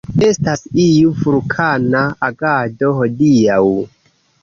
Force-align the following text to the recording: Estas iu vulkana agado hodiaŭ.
Estas 0.27 0.63
iu 0.85 1.11
vulkana 1.19 2.03
agado 2.31 2.93
hodiaŭ. 3.03 3.65